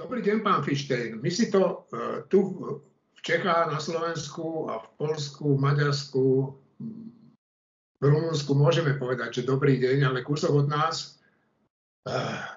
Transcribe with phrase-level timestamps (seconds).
[0.00, 1.20] Dobrý deň, pán Fištejn.
[1.20, 2.56] My si to uh, tu
[3.12, 6.56] v Čechách, na Slovensku a v Polsku, v Maďarsku,
[8.00, 11.20] v Rumunsku môžeme povedať, že dobrý deň, ale kúsok od nás
[12.08, 12.48] uh,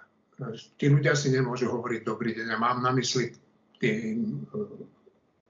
[0.80, 2.48] tí ľudia si nemôžu hovoriť dobrý deň.
[2.48, 3.36] A mám na mysli
[3.76, 4.24] tí
[4.56, 4.80] uh,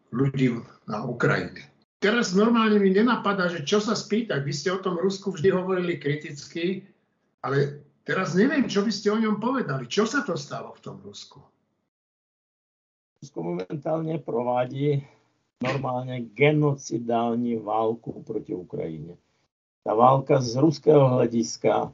[0.10, 1.62] ľudí na Ukrajine.
[2.02, 4.42] Teraz normálne mi nenapadá, že čo sa spýtať.
[4.42, 6.90] Vy ste o tom Rusku vždy hovorili kriticky,
[7.46, 9.86] ale teraz neviem, čo by ste o ňom povedali.
[9.86, 11.53] Čo sa to stalo v tom Rusku?
[13.24, 15.08] Rusko momentálně provádí
[15.64, 19.18] normálně genocidální válku proti Ukrajině.
[19.84, 21.94] Ta válka z ruského hlediska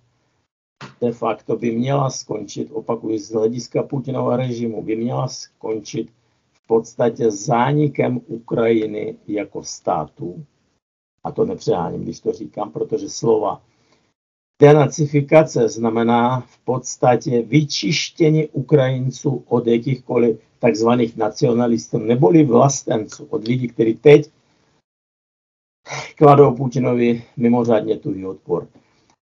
[1.01, 6.11] de facto by měla skončit, opakuju, z hlediska Putinova režimu, by měla skončit
[6.51, 10.45] v podstatě zánikem Ukrajiny jako státu.
[11.23, 13.61] A to nepřeháním, když to říkám, protože slova
[14.61, 23.93] denacifikace znamená v podstatě vyčištění Ukrajinců od jakýchkoliv takzvaných nacionalistů neboli vlastenců, od lidí, kteří
[23.93, 24.29] teď
[26.15, 28.67] kladou Putinovi mimořádně tuhý odpor.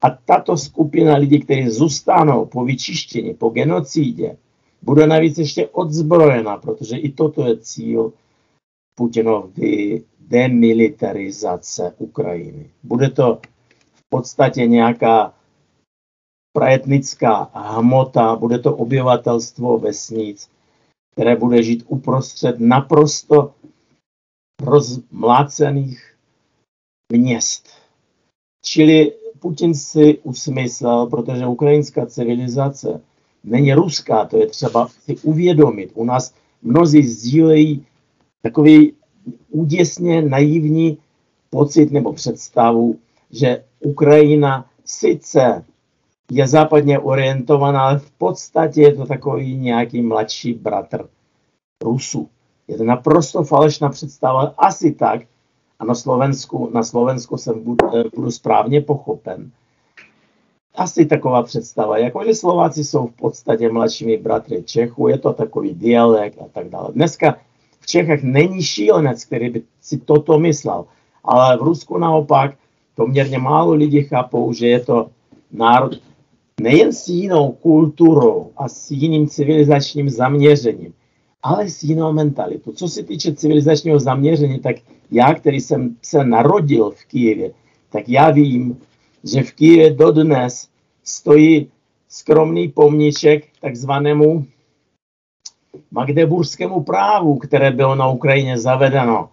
[0.01, 4.37] A tato skupina lidí, kteří zůstanou po vyčištění, po genocídě,
[4.81, 8.13] bude navíc ještě odzbrojena, protože i toto je cíl
[8.95, 12.69] Putinovy demilitarizace Ukrajiny.
[12.83, 13.39] Bude to
[14.13, 15.33] podstatě nějaká
[16.53, 20.49] praetnická hmota, bude to obyvatelstvo vesnic,
[21.11, 23.53] které bude žít uprostřed naprosto
[24.61, 26.15] rozmlácených
[27.11, 27.69] měst.
[28.65, 33.01] Čili Putin si usmyslel, protože ukrajinská civilizace
[33.43, 35.91] není ruská, to je třeba si uvědomit.
[35.93, 37.85] U nás mnozí sdílejí
[38.41, 38.93] takový
[39.49, 40.97] úděsně naivní
[41.49, 42.99] pocit nebo představu,
[43.31, 45.65] že Ukrajina sice
[46.31, 51.07] je západně orientovaná, ale v podstatě je to takový nějaký mladší bratr
[51.83, 52.29] Rusů.
[52.67, 55.21] Je to naprosto falešná představa, asi tak,
[55.79, 59.51] a na Slovensku, na Slovensku jsem budu, eh, budu správně pochopen.
[60.75, 66.41] Asi taková představa, jakože Slováci jsou v podstatě mladšími bratry Čechů, je to takový dialekt
[66.41, 66.89] a tak dále.
[66.93, 67.37] Dneska
[67.79, 70.85] v Čechách není šílenec, který by si toto myslel,
[71.23, 72.55] ale v Rusku naopak
[72.95, 75.09] poměrně málo lidí chápou, že je to
[75.51, 75.99] národ
[76.61, 80.93] nejen s jinou kulturou a s jiným civilizačním zaměřením,
[81.43, 82.71] ale s jinou mentalitou.
[82.71, 84.75] Co se týče civilizačního zaměření, tak
[85.11, 87.51] já, který jsem se narodil v Kijevě,
[87.89, 88.77] tak já vím,
[89.23, 90.67] že v Kijevě dodnes
[91.03, 91.67] stojí
[92.09, 94.45] skromný pomníček takzvanému
[95.91, 99.29] magdeburskému právu, které bylo na Ukrajině zavedeno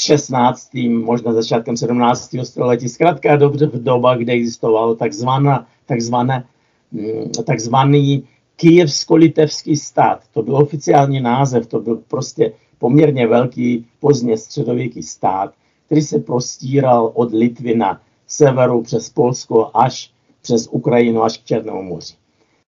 [0.00, 0.70] 16.
[0.88, 2.36] možná začátkem 17.
[2.44, 2.88] století.
[2.88, 6.44] Zkrátka dobře v doba, kde existovalo takzvaná, takzvané,
[6.92, 8.24] mm, takzvaný
[8.56, 10.20] Kijevsko-litevský stát.
[10.34, 15.54] To byl oficiální název, to byl prostě poměrně velký pozdně středověký stát,
[15.86, 20.10] který se prostíral od Litvy na severu přes Polsko až
[20.42, 22.14] přes Ukrajinu až k Černému moři.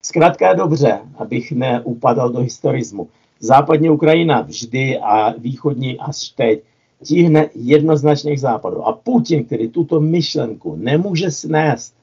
[0.02, 3.08] Zkrátka dobře, abych neupadal do historismu.
[3.40, 6.62] Západní Ukrajina vždy a východní až teď
[7.04, 8.82] tíhne jednoznačně západu.
[8.82, 11.94] A Putin, který tuto myšlenku nemůže snést,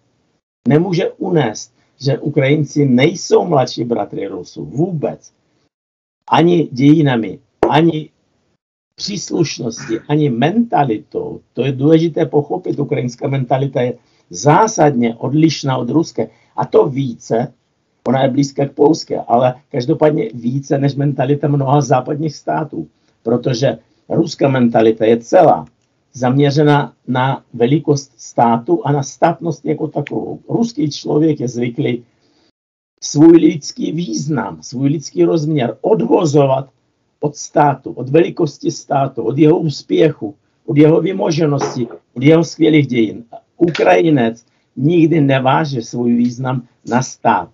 [0.67, 5.31] nemůže unést, že Ukrajinci nejsou mladší bratry Rusů vůbec.
[6.29, 8.09] Ani dějinami, ani
[8.95, 11.41] příslušnosti, ani mentalitou.
[11.53, 12.79] To je důležité pochopit.
[12.79, 13.93] Ukrajinská mentalita je
[14.29, 16.29] zásadně odlišná od ruské.
[16.55, 17.53] A to více,
[18.07, 22.87] ona je blízká k polské, ale každopádně více než mentalita mnoha západních států.
[23.23, 23.77] Protože
[24.15, 25.65] ruská mentalita je celá
[26.13, 30.39] zaměřena na velikost státu a na státnost jako takovou.
[30.49, 32.03] Ruský člověk je zvyklý
[33.03, 36.69] svůj lidský význam, svůj lidský rozměr odvozovat
[37.19, 40.35] od státu, od velikosti státu, od jeho úspěchu,
[40.65, 43.23] od jeho vymoženosti, od jeho skvělých dějin.
[43.57, 44.45] Ukrajinec
[44.75, 47.49] nikdy neváže svůj význam na stát.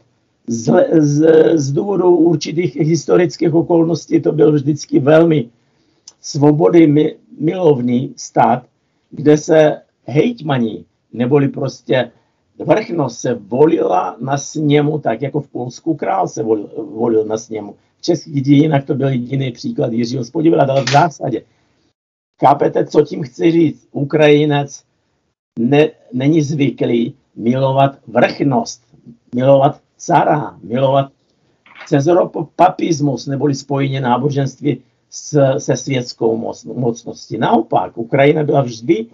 [0.48, 5.50] Z, z, z důvodu určitých historických okolností to byl vždycky velmi
[6.22, 8.66] svobody milovný stát,
[9.12, 12.12] kde se hejtmaní, neboli prostě
[12.66, 17.76] vrchnost se volila na sněmu, tak jako v Polsku král se volil, volil na sněmu.
[17.98, 21.42] V českých dějinách to byl jediný příklad Jiřího Spodivila, ale v zásadě.
[22.42, 23.88] Chápete, co tím chci říct?
[23.92, 24.84] Ukrajinec
[25.60, 28.84] ne, není zvyklý milovat vrchnost,
[29.36, 31.12] milovat cara, milovat
[31.88, 37.38] cezopapismus, neboli spojení náboženství s, se světskou moc, mocností.
[37.38, 39.06] Naopak, Ukrajina byla vždy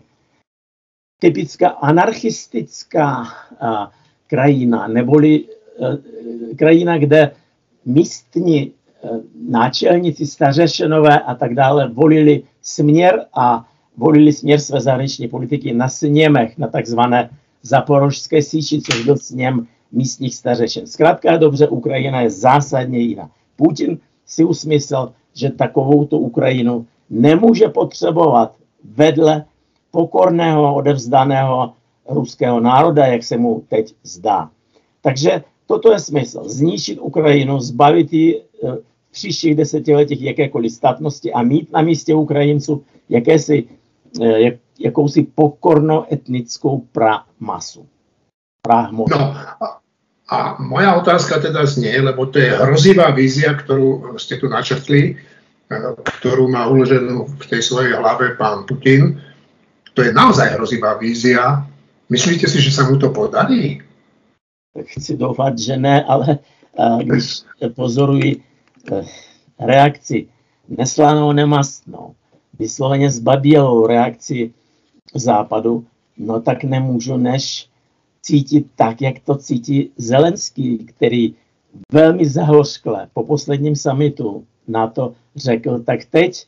[1.19, 3.23] typická anarchistická
[3.59, 3.91] a,
[4.27, 5.85] krajina, neboli a,
[6.51, 7.31] e, krajina, kde
[7.85, 8.73] místní
[9.49, 16.57] náčelníci, stařešenové a tak dále volili směr a volili směr své zahraniční politiky na sněmech,
[16.57, 17.29] na takzvané
[17.61, 20.87] zaporožské síči, což byl sněm místních stařešen.
[20.87, 23.29] Zkrátka dobře, Ukrajina je zásadně jiná.
[23.55, 29.45] Putin si usmyslel, že takovou tu Ukrajinu nemůže potřebovat vedle
[29.91, 31.73] pokorného, odevzdaného
[32.09, 34.49] ruského národa, jak se mu teď zdá.
[35.01, 36.49] Takže toto je smysl.
[36.49, 38.75] Zničit Ukrajinu, zbavit ji eh,
[39.09, 43.67] v příštích desetiletích jakékoliv statnosti a mít na místě Ukrajinců jakési,
[44.21, 47.85] eh, jak, jakousi pokorno-etnickou pramasu.
[48.67, 49.35] No,
[50.29, 55.93] a moja otázka teda znie, lebo to je hrozivá vízia, ktorú ste tu načrtli, eh,
[56.21, 59.19] ktorú má uloženú v tej svojej hlave pán Putin.
[59.93, 61.67] To je naozaj hrozivá vízia.
[62.09, 63.83] Myslíte si, že sa mu to podarí?
[64.81, 66.39] chci doufat, že ne, ale
[67.03, 67.41] když
[67.75, 68.41] pozoruji
[68.91, 69.05] eh,
[69.59, 70.27] reakci
[70.67, 72.15] neslanou, nemastnou,
[72.59, 74.53] vysloveně zbabělou reakci
[75.15, 75.85] západu,
[76.17, 77.69] no tak nemůžu než
[78.23, 81.35] cítit tak, jak to cítí Zelenský, který
[81.91, 86.47] velmi zahořkle po posledním samitu na to řekl, tak teď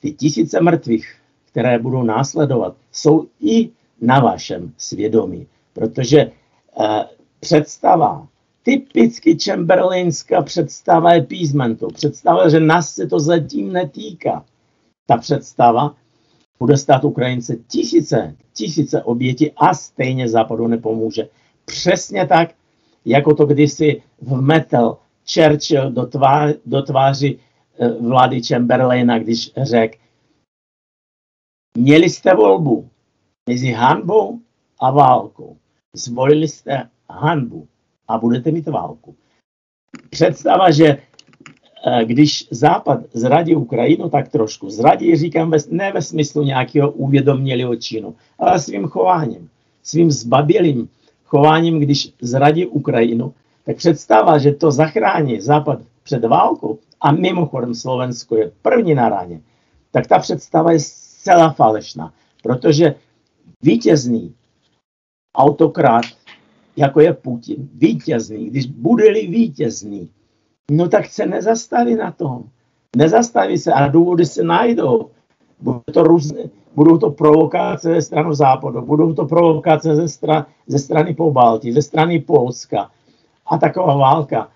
[0.00, 7.04] ty tisíce mrtvých, které budou následovat, jsou i na vašem svědomí, protože eh,
[7.40, 8.28] představa,
[8.62, 11.88] typicky Chamberlainská představa je písmentu.
[11.88, 14.44] Představa, že nás se to zatím netýká.
[15.06, 15.94] Ta představa
[16.60, 21.28] bude stát Ukrajince tisíce, tisíce oběti a stejně západu nepomůže.
[21.64, 22.54] Přesně tak,
[23.04, 24.96] jako to kdysi vmetel
[25.34, 27.38] Churchill do, tvá, do tváři
[27.78, 29.98] eh, vlády Chamberlaina, když řekl,
[31.78, 32.90] měli jste volbu
[33.48, 34.40] mezi hanbou
[34.80, 35.56] a válkou.
[35.94, 37.68] Zvolili jste hanbu
[38.08, 39.16] a budete mít válku.
[40.10, 41.02] Představa, že
[42.04, 48.58] když Západ zradí Ukrajinu, tak trošku zradí, říkám, ne ve smyslu nějakého uvědomělého činu, ale
[48.58, 49.48] svým chováním,
[49.82, 50.88] svým zbabělým
[51.24, 53.34] chováním, když zradí Ukrajinu,
[53.64, 59.40] tak představa, že to zachrání Západ před válkou, a mimochodem Slovensko je první na ráně,
[59.90, 62.12] tak ta představa je zcela falešná,
[62.42, 62.94] protože
[63.62, 64.34] vítězný
[65.34, 66.04] autokrat
[66.76, 70.08] jako je Putin, vítězný, když bude-li vítězný,
[70.70, 72.44] no tak se nezastaví na tom.
[72.96, 75.10] Nezastaví se a důvody se najdou.
[75.60, 76.42] Budou to, různé,
[76.74, 81.82] budou to provokace ze strany západu, budou to provokace ze, stra, ze strany Pobaltí, ze
[81.82, 82.90] strany Polska
[83.46, 84.48] a taková válka.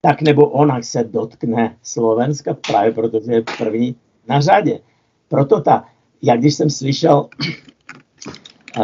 [0.00, 3.96] Tak nebo ona se dotkne Slovenska právě protože je první
[4.28, 4.80] na řadě.
[5.28, 5.84] Proto ta,
[6.22, 7.28] jak když jsem slyšel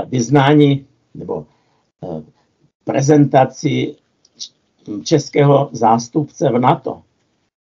[0.08, 1.47] vyznání nebo
[2.05, 2.23] eh,
[2.85, 3.97] prezentaci
[5.02, 7.02] českého zástupce v NATO,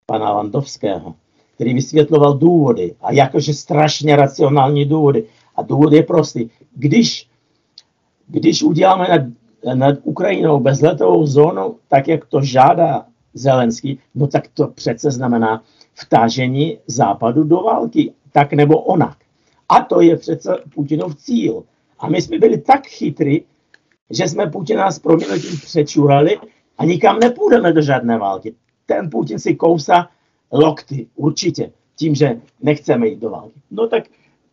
[0.06, 1.14] pana Landovského,
[1.55, 5.25] který vysvětloval důvody a jakože strašně racionální důvody.
[5.56, 6.49] A důvod je prostý.
[6.75, 7.29] Když,
[8.26, 9.23] když uděláme nad,
[9.75, 15.62] nad Ukrajinou bezletovou zónu, tak jak to žádá Zelenský, no tak to přece znamená
[15.94, 19.17] vtážení západu do války, tak nebo onak.
[19.69, 21.62] A to je přece Putinov cíl.
[21.99, 23.44] A my jsme byli tak chytří,
[24.11, 26.38] že jsme Putina s proměnutím přečurali
[26.78, 28.55] a nikam nepůjdeme do žádné války.
[28.87, 30.08] Ten Putin si kousá
[30.52, 33.61] lokty, určitě, tím, že nechceme jít do války.
[33.71, 34.04] No tak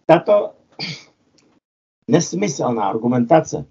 [0.06, 0.50] tato
[2.08, 3.65] nesmyslná argumentace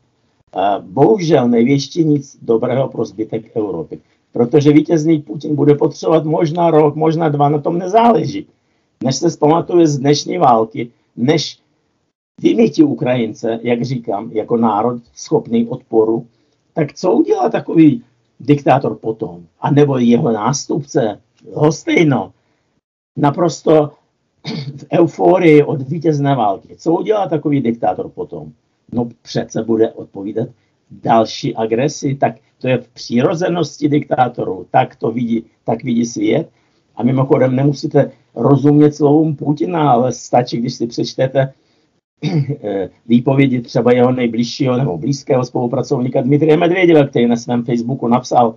[0.80, 4.00] bohužel nevěští nic dobrého pro zbytek Evropy.
[4.32, 8.46] Protože vítězný Putin bude potřebovat možná rok, možná dva, na tom nezáleží.
[9.04, 11.58] Než se zpamatuje z dnešní války, než
[12.40, 16.26] vymítí Ukrajince, jak říkám, jako národ schopný odporu,
[16.72, 18.04] tak co udělá takový
[18.40, 19.46] diktátor potom?
[19.60, 21.20] A nebo jeho nástupce,
[21.52, 22.32] Hostejno,
[23.16, 23.92] naprosto
[24.76, 26.76] v euforii od vítězné války.
[26.76, 28.52] Co udělá takový diktátor potom?
[28.92, 30.48] No přece bude odpovídat
[30.90, 36.50] další agresi, tak to je v přirozenosti diktátorů, tak to vidí, tak vidí svět.
[36.96, 41.52] A mimochodem nemusíte rozumět slovům Putina, ale stačí, když si přečtete
[43.06, 48.54] výpovědi třeba jeho nejbližšího nebo blízkého spolupracovníka Dmitrie Medvěděva, který na svém Facebooku napsal,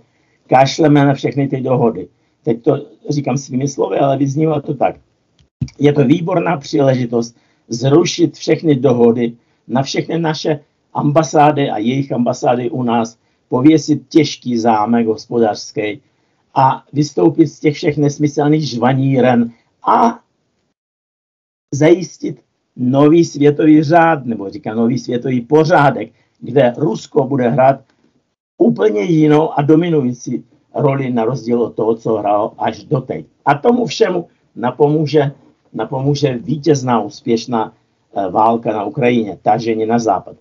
[0.47, 2.07] kašleme na všechny ty dohody.
[2.43, 4.95] Teď to říkám svými slovy, ale vyznívá to tak.
[5.79, 9.33] Je to výborná příležitost zrušit všechny dohody
[9.67, 10.59] na všechny naše
[10.93, 13.17] ambasády a jejich ambasády u nás,
[13.49, 16.01] pověsit těžký zámek hospodářský
[16.55, 19.51] a vystoupit z těch všech nesmyslných žvaníren
[19.87, 20.19] a
[21.73, 22.41] zajistit
[22.75, 27.79] nový světový řád, nebo říká nový světový pořádek, kde Rusko bude hrát
[28.57, 30.43] úplně jinou a dominující
[30.75, 33.25] roli na rozdíl od toho, co hrál až doteď.
[33.45, 35.31] A tomu všemu napomůže,
[35.73, 37.73] napomůže vítězná úspěšná
[38.15, 40.35] eh, válka na Ukrajině, tažení na západ.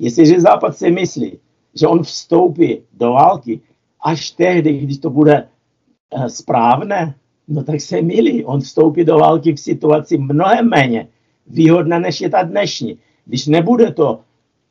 [0.00, 1.38] Jestliže západ si myslí,
[1.74, 3.60] že on vstoupí do války
[4.04, 7.14] až tehdy, když to bude eh, správné,
[7.48, 8.44] no tak se milí.
[8.44, 11.08] On vstoupí do války v situaci mnohem méně
[11.46, 12.98] výhodné, než je ta dnešní.
[13.24, 14.20] Když nebude to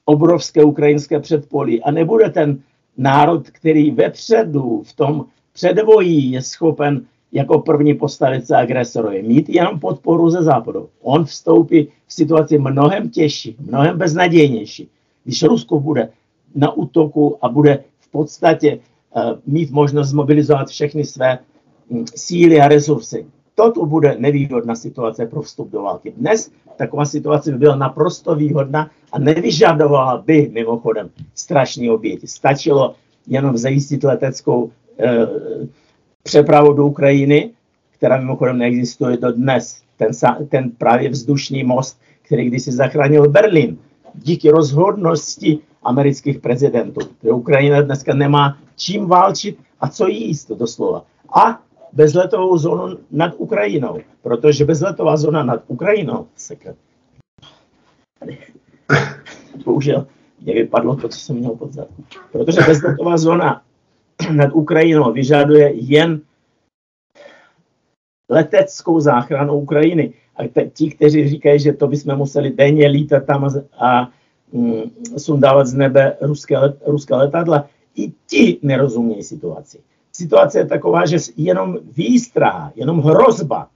[0.05, 2.59] obrovské ukrajinské předpolí a nebude ten
[2.97, 9.79] národ, který vepředu v tom předvojí je schopen jako první postavit se agresorovi, mít jenom
[9.79, 10.89] podporu ze západu.
[11.01, 14.89] On vstoupí v situaci mnohem těžší, mnohem beznadějnější.
[15.23, 16.09] Když Rusko bude
[16.55, 18.79] na útoku a bude v podstatě
[19.15, 21.39] uh, mít možnost mobilizovat všechny své
[21.87, 23.25] um, síly a resursy,
[23.55, 26.13] toto bude nevýhodná situace pro vstup do války.
[26.17, 32.27] Dnes taková situace by byla naprosto výhodná a nevyžadovala by mimochodem strašné oběti.
[32.27, 32.95] Stačilo
[33.27, 35.27] jenom zajistit leteckou e,
[36.23, 37.51] přepravu do Ukrajiny,
[37.91, 39.81] která mimochodem neexistuje do dnes.
[39.97, 40.11] Ten,
[40.49, 43.77] ten právě vzdušný most, který když si zachránil Berlín,
[44.15, 46.99] díky rozhodnosti amerických prezidentů.
[47.33, 51.05] Ukrajina dneska nemá čím válčit a co jíst doslova.
[51.35, 51.61] A
[51.93, 56.75] bezletovou zónu nad Ukrajinou, protože bezletová zóna nad Ukrajinou, sekret,
[59.65, 60.07] bohužel
[60.41, 62.03] mě vypadlo to, co jsem měl pod zadku.
[62.31, 63.61] Protože bezletová zóna
[64.31, 66.21] nad Ukrajinou vyžaduje jen
[68.29, 70.13] leteckou záchranu Ukrajiny.
[70.35, 70.41] A
[70.73, 73.49] ti, kteří říkají, že to bychom museli denně lítat tam a,
[73.85, 74.09] a
[74.51, 74.81] mm,
[75.17, 79.79] sundávat z nebe ruské, let, ruské letadla, i ti nerozumějí situaci.
[80.15, 83.69] Situace je taková, že jenom výstraha, jenom hrozba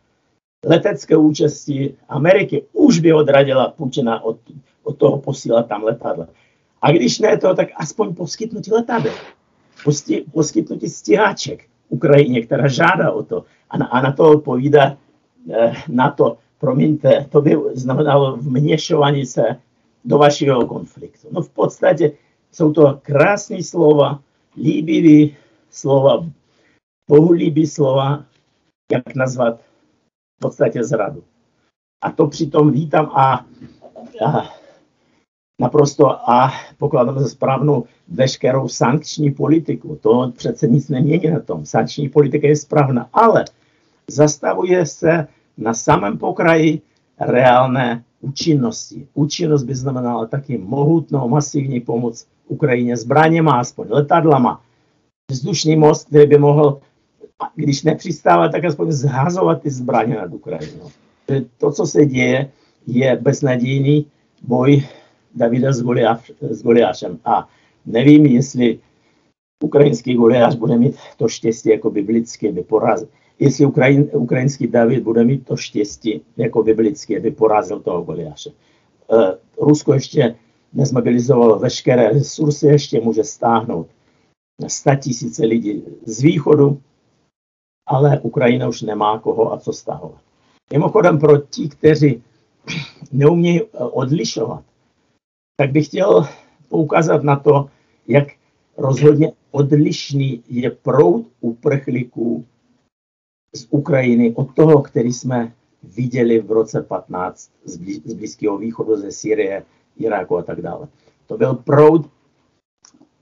[0.65, 4.37] letecké účasti Ameriky už by odradila Putina od,
[4.83, 6.27] od toho posílat tam letadla.
[6.81, 9.13] A když ne to, tak aspoň poskytnutí letadel,
[10.31, 13.45] poskytnutí stíhaček Ukrajině, která žádá o to.
[13.69, 14.97] A na, a na to odpovídá
[15.51, 19.43] eh, na to, promiňte, to by znamenalo vměšování se
[20.05, 21.27] do vašeho konfliktu.
[21.31, 22.11] No v podstatě
[22.51, 24.19] jsou to krásné slova,
[24.57, 25.35] líbivý
[25.69, 26.25] slova,
[27.09, 28.25] bohulíbí slova,
[28.91, 29.59] jak nazvat
[30.37, 31.23] v podstatě zradu.
[32.01, 33.45] A to přitom vítám a,
[34.25, 34.49] a
[35.61, 39.99] naprosto a pokládám za správnou veškerou sankční politiku.
[40.01, 41.65] To přece nic nemění na tom.
[41.65, 43.45] Sankční politika je správná, ale
[44.07, 46.81] zastavuje se na samém pokraji
[47.19, 49.07] reálné účinnosti.
[49.13, 54.61] Účinnost by znamenala taky mohutnou, masivní pomoc Ukrajině zbraněma, aspoň letadlama,
[55.31, 56.79] vzdušný most, který by mohl,
[57.55, 60.89] když nepřistává, tak aspoň zhazovat ty zbraně nad Ukrajinou.
[61.57, 62.49] To, co se děje,
[62.87, 64.05] je beznadějný
[64.41, 64.83] boj
[65.35, 67.19] Davida s, Goliáš, s Goliášem.
[67.25, 67.47] A
[67.85, 68.79] nevím, jestli
[69.63, 73.07] ukrajinský Goliáš bude mít to štěstí jako biblické, by porazil.
[73.39, 78.49] Jestli Ukrajin, ukrajinský David bude mít to štěstí jako biblické, by porazil toho Goliáše.
[79.07, 80.35] Uh, Rusko ještě
[80.73, 83.87] nezmobilizovalo veškeré resursy, ještě může stáhnout
[84.67, 86.81] 100 tisíce lidí z východu,
[87.87, 90.21] ale Ukrajina už nemá koho a co stahovat.
[90.73, 92.23] Mimochodem pro ti, kteří
[93.11, 94.63] neumějí eh, odlišovat,
[95.57, 96.27] tak bych chtěl
[96.69, 97.69] poukázat na to,
[98.07, 98.27] jak
[98.77, 102.45] rozhodně odlišný je proud uprchlíků
[103.55, 109.63] z Ukrajiny od toho, který jsme viděli v roce 15 z Blízkého východu, ze Syrie,
[109.97, 110.87] Iráku a tak dále.
[111.27, 112.09] To byl proud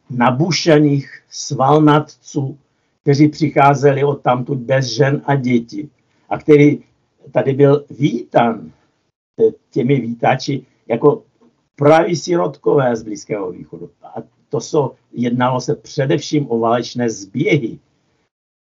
[0.10, 2.58] nabušených svalnatců,
[3.02, 5.92] kteří přicházeli od tamtud bez žen a dětí
[6.30, 6.80] a který
[7.32, 8.72] tady byl vítan
[9.70, 11.24] těmi vítači jako
[11.76, 13.90] praví sirotkové z Blízkého východu.
[14.04, 14.16] A
[14.50, 17.80] to jsou, jednalo se především o válečné zběhy.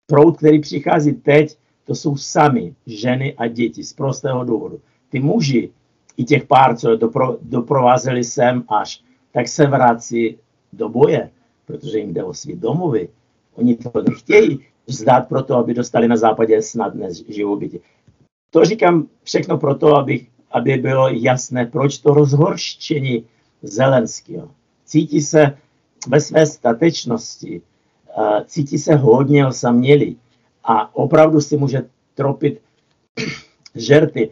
[0.06, 4.80] Proud, který přichází teď, to jsou sami ženy a děti z prostého důvodu.
[5.08, 5.70] Ty muži,
[6.16, 10.38] i těch pár, co je dopro, doprovázeli sem až, tak se vrací
[10.72, 11.30] do boje,
[11.66, 13.08] protože jim jde o svý domovy.
[13.54, 17.80] Oni to nechtějí vzdát proto, aby dostali na západě snadné živobytí.
[18.50, 23.24] To říkám všechno proto, aby, aby bylo jasné, proč to rozhorštění
[23.62, 24.50] Zelenského.
[24.84, 25.58] Cítí se
[26.08, 27.62] ve své statečnosti,
[28.46, 30.18] cítí se hodně osamělý
[30.64, 31.82] a opravdu si může
[32.14, 32.60] tropit
[33.74, 34.30] žerty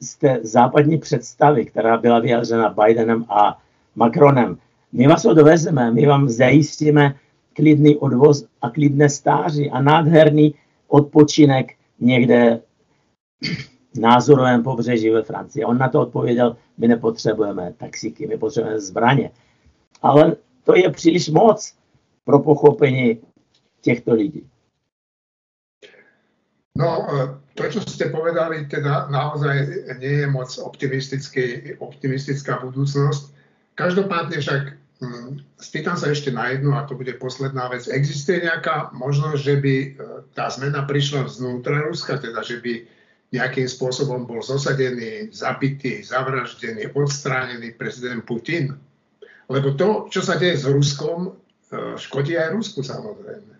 [0.00, 3.62] z té západní představy, která byla vyjádřena Bidenem a
[3.94, 4.58] Macronem.
[4.92, 7.14] My vás odvezeme, my vám zajistíme
[7.52, 10.54] klidný odvoz a klidné stáří a nádherný
[10.88, 12.60] odpočinek někde
[14.00, 15.64] názorovém pobřeží ve Francii.
[15.64, 19.30] On na to odpověděl, my nepotřebujeme taxíky, my potřebujeme zbraně.
[20.02, 21.74] Ale to je příliš moc
[22.24, 23.18] pro pochopení
[23.80, 24.46] těchto lidí.
[26.78, 27.06] No,
[27.54, 29.56] to, čo ste povedali, teda naozaj
[30.00, 30.48] je moc
[31.76, 33.34] optimistická budúcnosť.
[33.74, 34.79] Každopádne však
[35.56, 37.88] spýtam sa ešte na jednu, a to bude posledná vec.
[37.88, 39.74] Existuje nejaká možnosť, že by
[40.36, 42.84] tá zmena prišla vznútra Ruska, teda že by
[43.32, 48.76] nejakým spôsobom bol zosadený, zabitý, zavraždený, odstránený prezident Putin?
[49.48, 51.32] Lebo to, čo sa deje s Ruskom,
[51.96, 53.54] škodí aj Rusku samozrejme.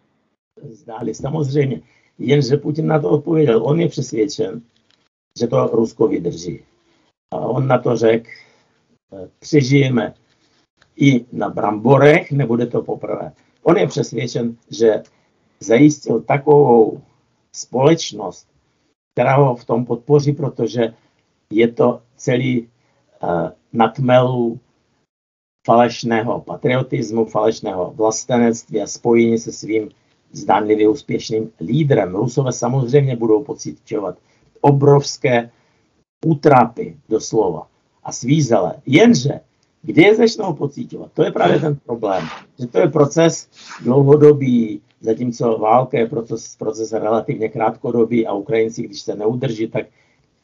[0.60, 1.80] Zdáli, samozřejmě.
[2.18, 3.64] Jenže Putin na to odpověděl.
[3.64, 4.60] On je přesvědčen,
[5.38, 6.60] že to Rusko vydrží.
[7.32, 8.30] A on na to řekl,
[9.38, 10.14] přežijeme
[11.00, 13.32] i na bramborech, nebude to poprvé.
[13.62, 15.02] On je přesvědčen, že
[15.60, 17.00] zajistil takovou
[17.52, 18.48] společnost,
[19.14, 20.94] která ho v tom podpoří, protože
[21.52, 24.60] je to celý uh, na tmelu
[25.66, 29.90] falešného patriotismu, falešného vlastenectví a spojení se svým
[30.32, 32.14] zdánlivě úspěšným lídrem.
[32.14, 34.18] Rusové samozřejmě budou pocitovat
[34.60, 35.50] obrovské
[36.26, 37.66] útrapy doslova
[38.02, 38.74] a svízele.
[38.86, 39.40] Jenže,
[39.82, 41.10] kde je začnou pocitovat?
[41.14, 42.24] To je právě ten problém.
[42.58, 43.48] Že to je proces
[43.82, 49.86] dlouhodobý, zatímco válka je proces, proces relativně krátkodobý a Ukrajinci, když se neudrží, tak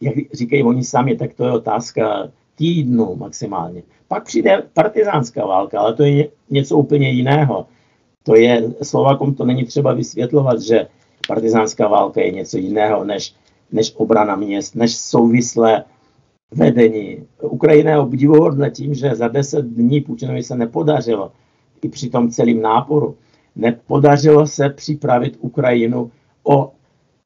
[0.00, 3.82] jak říkají oni sami, tak to je otázka týdnu maximálně.
[4.08, 7.66] Pak přijde partizánská válka, ale to je něco úplně jiného.
[8.22, 10.86] To je, Slovakom to není třeba vysvětlovat, že
[11.28, 13.34] partizánská válka je něco jiného než,
[13.72, 15.84] než obrana měst, než souvislé
[16.54, 17.26] vedení.
[17.42, 21.32] Ukrajina je obdivuhodná tím, že za deset dní Putinovi se nepodařilo,
[21.82, 23.16] i při tom celém náporu,
[23.56, 26.10] nepodařilo se připravit Ukrajinu
[26.42, 26.72] o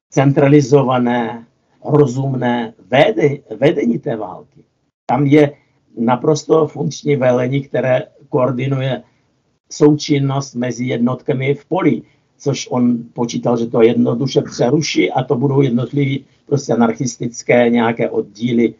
[0.09, 1.45] centralizované,
[1.85, 4.63] rozumné vedení, vedení té války.
[5.05, 5.51] Tam je
[5.97, 9.03] naprosto funkční velení, které koordinuje
[9.71, 12.01] součinnost mezi jednotkami v poli,
[12.37, 18.73] což on počítal, že to jednoduše přeruší a to budou jednotlivý prostě anarchistické nějaké oddíly,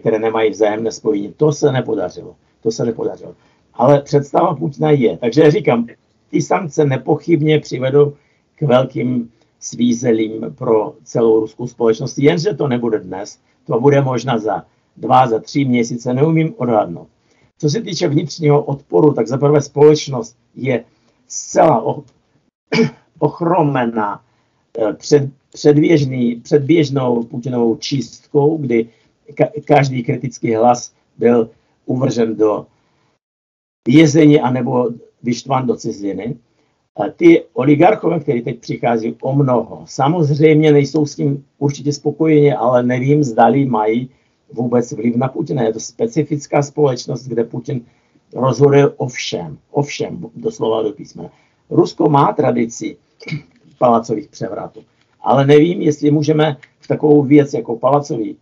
[0.00, 1.34] které nemají vzájemné spojení.
[1.36, 2.36] To se nepodařilo.
[2.62, 3.34] To se nepodařilo.
[3.74, 5.16] Ale představa Putina je.
[5.16, 5.86] Takže říkám,
[6.30, 8.12] ty sankce nepochybně přivedou
[8.54, 14.64] k velkým svízelím pro celou ruskou společnost, jenže to nebude dnes, to bude možná za
[14.96, 17.08] dva, za tři měsíce, neumím odhadnout.
[17.58, 20.84] Co se týče vnitřního odporu, tak za prvé společnost je
[21.28, 21.96] zcela
[23.18, 24.20] ochromená
[24.78, 28.88] eh, před, předběžný, předběžnou Putinovou čistkou, kdy
[29.64, 31.50] každý kritický hlas byl
[31.86, 32.66] uvržen do
[33.88, 34.90] jezení anebo
[35.22, 36.36] vyštvan do ciziny.
[36.96, 42.82] A ty oligarchové, kteří teď přichází o mnoho, samozřejmě nejsou s tím určitě spokojeni, ale
[42.82, 44.10] nevím, zdali mají
[44.52, 45.62] vůbec vliv na Putina.
[45.62, 47.80] Je to specifická společnost, kde Putin
[48.34, 51.30] rozhoduje o všem, o všem, doslova do písmena.
[51.70, 52.96] Rusko má tradici
[53.78, 54.80] palacových převratů,
[55.20, 58.36] ale nevím, jestli můžeme v takovou věc jako palacový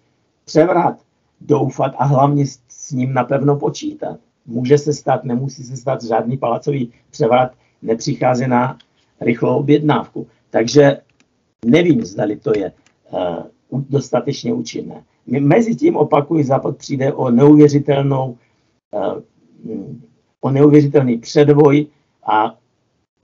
[0.53, 1.01] převrat
[1.41, 4.21] doufat a hlavně s ním napevno počítat.
[4.47, 8.79] Může se stát, nemusí se stát žádný palacový převrat, nepřichází na
[9.21, 10.27] rychlou objednávku.
[10.51, 11.01] Takže
[11.65, 12.73] nevím, zdali to je
[13.11, 15.03] uh, dostatečně účinné.
[15.27, 18.37] Mezi tím opakují, Západ přijde o neuvěřitelnou,
[18.95, 19.23] eh,
[20.41, 21.87] o neuvěřitelný předvoj
[22.27, 22.55] a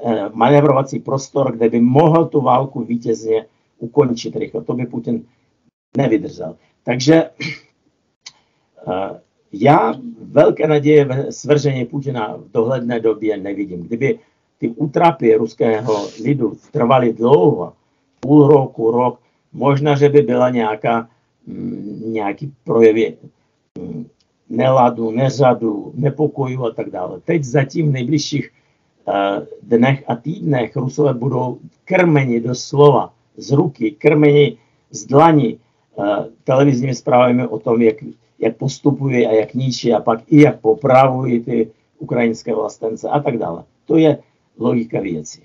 [0.05, 3.47] eh, manévrovací prostor, kde by mohl tu válku vítězně
[3.79, 4.65] ukončit rychle.
[4.65, 5.25] To by Putin
[5.97, 6.57] nevydržel.
[6.85, 7.31] Takže
[8.89, 9.21] eh,
[9.53, 13.83] já velké naděje ve svržení Putina v dohledné době nevidím.
[13.83, 14.19] Kdyby
[14.59, 17.73] ty útrapy ruského lidu trvaly dlouho,
[18.21, 19.21] půl roku, rok,
[19.53, 21.09] možná, že by byla nějaká
[21.49, 23.17] Mm, nějaký projevy
[23.79, 24.07] mm,
[24.49, 27.21] neladu, neřadu, nepokojů a tak dále.
[27.25, 28.51] Teď zatím v nejbližších
[29.09, 34.59] eh, dnech a týdnech Rusové budou krmeni doslova z ruky, krmeni
[34.91, 35.61] z dlaní
[36.45, 37.97] televizními zprávami o tom, jak,
[38.39, 43.39] jak postupují a jak ničí a pak i jak popravují ty ukrajinské vlastence a tak
[43.39, 43.65] dále.
[43.85, 44.19] To je
[44.59, 45.43] logika věcí.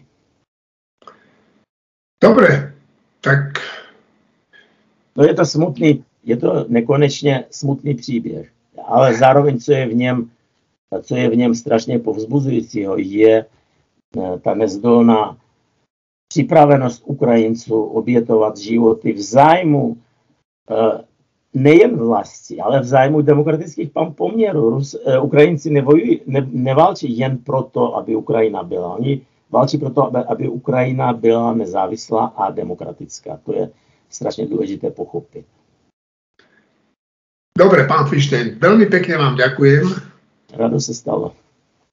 [2.24, 2.74] Dobre,
[3.22, 3.39] tak
[5.16, 8.52] No je to smutný, je to nekonečně smutný příběh,
[8.86, 10.32] ale zároveň, co je v něm,
[11.02, 15.38] co je v něm strašně povzbuzujícího, je eh, ta nezdolná
[16.28, 19.98] připravenost Ukrajinců obětovat životy v zájmu
[21.54, 24.69] nejen vlasti, ale v zájmu demokratických poměrů.
[24.69, 28.95] Rus, eh, Ukrajinci nevojují, ne, neválčí jen proto, aby Ukrajina byla.
[28.95, 29.21] Oni
[29.52, 33.39] válčí proto, aby, aby Ukrajina byla nezávislá a demokratická.
[33.45, 33.69] To je
[34.10, 35.45] strašne dôležité pochopiť.
[37.54, 39.86] Dobre, pán Fištejn, veľmi pekne vám ďakujem.
[40.58, 41.38] Rado sa stalo.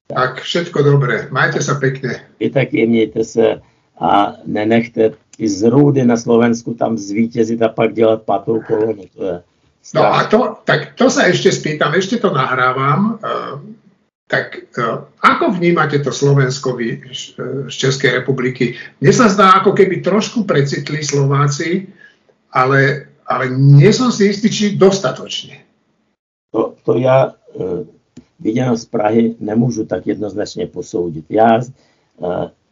[0.09, 1.28] Tak všetko dobré.
[1.28, 2.16] Majte sa pekne.
[2.40, 3.61] I tak mějte se
[4.00, 9.05] a nenechte ty zrůdy na Slovensku tam zvítězit a pak dělat pátou kolonu.
[9.16, 9.42] To je
[9.94, 13.16] no a to, tak to sa ešte spýtam, ešte to nahrávam.
[13.24, 13.64] Uh,
[14.29, 17.00] tak uh, ako vnímate to Slovensko vy
[17.72, 18.76] z Českej republiky?
[19.00, 21.88] Mne sa zdá, ako keby trošku precitli Slováci,
[22.53, 25.64] ale, ale nie som si istý, či dostatočne.
[26.53, 27.33] To, to já
[28.40, 31.24] viděno z Prahy nemůžu tak jednoznačně posoudit.
[31.29, 31.64] Já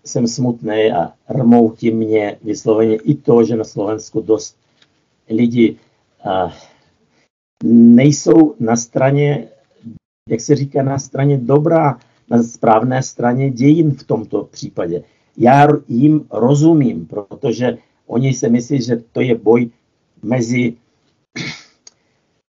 [0.09, 4.57] jsem smutný a rmoutí mě vysloveně i to, že na Slovensku dost
[5.31, 5.77] lidi
[6.27, 6.53] uh,
[7.65, 9.49] nejsou na straně,
[10.29, 11.99] jak se říká, na straně dobrá,
[12.31, 15.03] na správné straně dějin v tomto případě.
[15.37, 19.71] Já jim rozumím, protože oni si myslí, že to je boj
[20.23, 20.75] mezi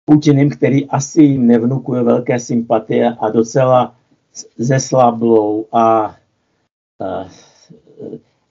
[0.04, 3.94] Putinem, který asi jim nevnukuje velké sympatie a docela
[4.58, 6.16] zeslablou a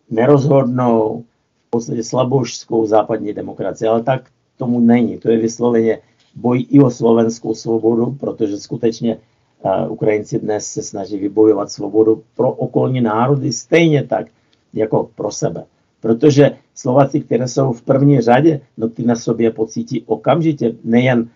[0.10, 1.24] nerozhodnou,
[1.68, 5.18] v podstatě slabožskou západní demokracii, ale tak tomu není.
[5.18, 6.00] To je vysloveně
[6.36, 9.18] boj i o slovenskou svobodu, protože skutečně
[9.64, 14.28] uh, Ukrajinci dnes se snaží vybojovat svobodu pro okolní národy stejně tak,
[14.74, 15.66] jako pro sebe.
[16.02, 21.30] Protože Slováci, které jsou v první řadě, no ty na sobě pocítí okamžitě nejen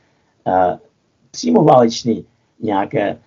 [0.47, 0.77] Eh,
[1.31, 2.25] přímo válečný
[2.59, 3.17] nějaké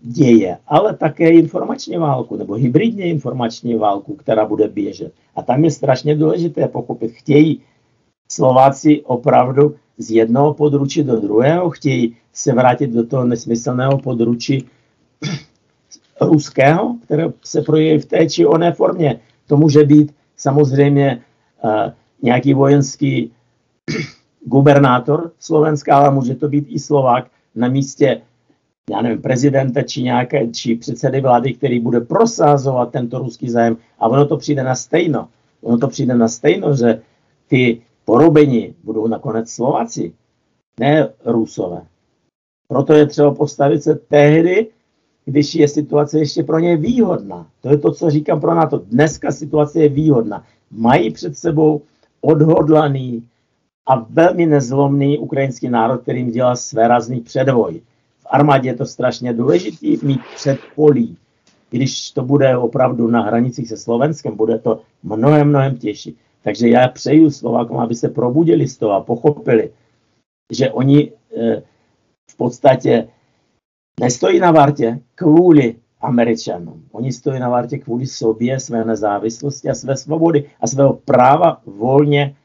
[0.00, 5.12] děje, ale také informační válku nebo hybridně informační válku, která bude běžet.
[5.36, 7.60] A tam je strašně důležité pochopit, chtějí
[8.30, 14.66] Slováci opravdu z jednoho područí do druhého, chtějí se vrátit do toho nesmyslného područí
[16.20, 19.20] ruského, které se projeví v té či oné formě.
[19.46, 21.22] To může být samozřejmě
[21.64, 21.70] uh,
[22.22, 23.32] nějaký vojenský
[24.44, 28.20] gubernátor Slovenska, ale může to být i Slovák na místě
[28.90, 34.08] já nevím, prezidenta či nějaké, či předsedy vlády, který bude prosázovat tento ruský zájem a
[34.08, 35.28] ono to přijde na stejno.
[35.62, 37.00] Ono to přijde na stejno, že
[37.48, 40.12] ty porobení budou nakonec Slováci,
[40.80, 41.82] ne Rusové.
[42.68, 44.66] Proto je třeba postavit se tehdy,
[45.24, 47.46] když je situace ještě pro ně výhodná.
[47.60, 48.78] To je to, co říkám pro NATO.
[48.78, 50.44] Dneska situace je výhodná.
[50.70, 51.82] Mají před sebou
[52.20, 53.28] odhodlaný
[53.88, 57.80] a velmi nezlomný ukrajinský národ, kterým dělá své razný předvoj.
[58.30, 61.16] Armádě je to strašně důležitý mít předpolí.
[61.70, 66.16] Když to bude opravdu na hranicích se Slovenskem, bude to mnohem, mnohem těžší.
[66.42, 69.72] Takže já přeju Slovákům, aby se probudili z toho a pochopili,
[70.52, 71.62] že oni e,
[72.30, 73.08] v podstatě
[74.00, 76.84] nestojí na vartě kvůli Američanům.
[76.92, 82.36] Oni stojí na vartě kvůli sobě, své nezávislosti a své svobody a svého práva volně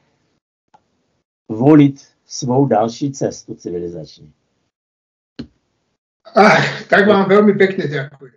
[1.50, 4.34] volit svou další cestu civilizační.
[6.32, 8.32] Ach, tak vám veľmi pekne ďakujem.